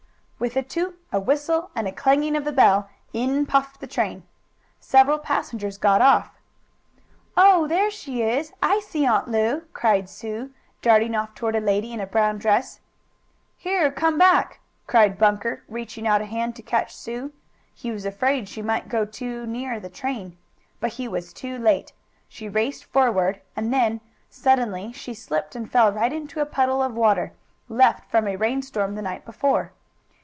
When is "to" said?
16.55-16.63